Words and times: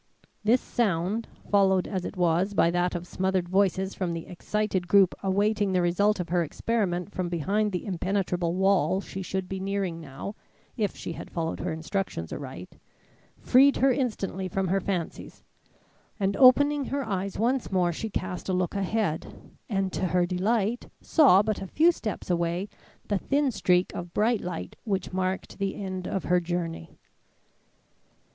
This 0.43 0.61
sound, 0.61 1.27
followed 1.51 1.87
as 1.87 2.05
it 2.05 2.17
was 2.17 2.55
by 2.55 2.71
that 2.71 2.95
of 2.95 3.05
smothered 3.05 3.47
voices 3.47 3.93
from 3.93 4.13
the 4.13 4.25
excited 4.25 4.87
group 4.87 5.13
awaiting 5.21 5.71
the 5.73 5.81
result 5.83 6.19
of 6.19 6.29
her 6.29 6.41
experiment 6.41 7.11
from 7.11 7.29
behind 7.29 7.71
the 7.71 7.85
impenetrable 7.85 8.55
wall 8.55 8.99
she 9.01 9.21
should 9.21 9.47
be 9.47 9.59
nearing 9.59 9.99
now 10.01 10.33
if 10.75 10.95
she 10.95 11.11
had 11.11 11.29
followed 11.29 11.59
her 11.59 11.71
instructions 11.71 12.33
aright, 12.33 12.79
freed 13.37 13.77
her 13.77 13.91
instantly 13.91 14.47
from 14.47 14.69
her 14.69 14.81
fancies; 14.81 15.43
and 16.19 16.35
opening 16.35 16.85
her 16.85 17.05
eyes 17.07 17.37
once 17.37 17.71
more, 17.71 17.93
she 17.93 18.09
cast 18.09 18.49
a 18.49 18.53
look 18.53 18.73
ahead, 18.73 19.35
and 19.69 19.93
to 19.93 20.05
her 20.07 20.25
delight, 20.25 20.89
saw 20.99 21.43
but 21.43 21.61
a 21.61 21.67
few 21.67 21.91
steps 21.91 22.27
away, 22.31 22.67
the 23.07 23.19
thin 23.19 23.51
streak 23.51 23.93
of 23.93 24.15
bright 24.15 24.41
light 24.41 24.75
which 24.83 25.13
marked 25.13 25.59
the 25.59 25.75
end 25.75 26.07
of 26.07 26.23
her 26.23 26.39
journey. 26.39 26.97